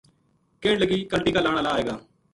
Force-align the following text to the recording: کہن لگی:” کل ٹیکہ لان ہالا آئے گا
کہن 0.61 0.79
لگی:” 0.79 0.99
کل 1.11 1.19
ٹیکہ 1.25 1.41
لان 1.43 1.55
ہالا 1.57 1.71
آئے 1.75 1.85
گا 1.87 1.95